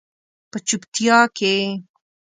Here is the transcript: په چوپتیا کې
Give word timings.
په 0.51 0.57
چوپتیا 0.67 1.19
کې 1.37 1.53